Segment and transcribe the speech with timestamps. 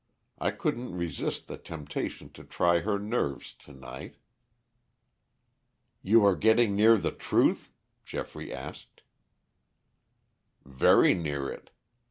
[0.39, 4.15] I couldn't resist the temptation to try her nerves to night."
[6.01, 7.71] "You are getting near the truth?"
[8.03, 9.03] Geoffrey asked.
[10.65, 11.69] "Very near it.